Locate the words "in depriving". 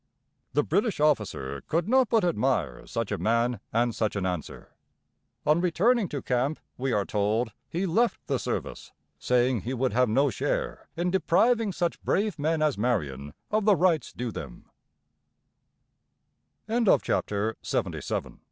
10.97-11.71